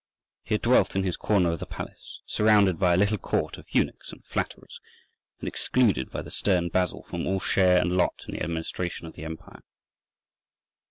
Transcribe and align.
He 0.41 0.55
had 0.55 0.63
dwelt 0.63 0.95
in 0.95 1.03
his 1.03 1.15
corner 1.15 1.51
of 1.51 1.59
the 1.59 1.67
palace 1.67 2.21
surrounded 2.25 2.79
by 2.79 2.95
a 2.95 2.97
little 2.97 3.19
court 3.19 3.59
of 3.59 3.67
eunuchs 3.69 4.11
and 4.11 4.25
flatterers, 4.25 4.79
and 5.39 5.47
excluded 5.47 6.09
by 6.09 6.23
the 6.23 6.31
stern 6.31 6.69
Basil 6.69 7.03
from 7.03 7.27
all 7.27 7.39
share 7.39 7.79
and 7.79 7.95
lot 7.95 8.23
in 8.27 8.33
the 8.33 8.41
administration 8.41 9.05
of 9.05 9.13
the 9.13 9.25
empire. 9.25 9.61